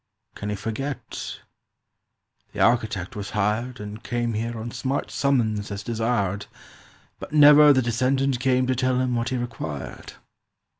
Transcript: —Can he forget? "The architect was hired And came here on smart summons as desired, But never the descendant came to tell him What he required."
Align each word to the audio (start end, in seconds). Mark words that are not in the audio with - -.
—Can 0.33 0.49
he 0.49 0.55
forget? 0.55 1.41
"The 2.53 2.59
architect 2.59 3.15
was 3.15 3.29
hired 3.37 3.79
And 3.79 4.01
came 4.03 4.33
here 4.33 4.57
on 4.57 4.71
smart 4.71 5.11
summons 5.11 5.69
as 5.69 5.83
desired, 5.83 6.47
But 7.19 7.33
never 7.33 7.71
the 7.71 7.83
descendant 7.83 8.39
came 8.39 8.65
to 8.65 8.75
tell 8.75 8.99
him 8.99 9.13
What 9.13 9.29
he 9.29 9.37
required." 9.37 10.13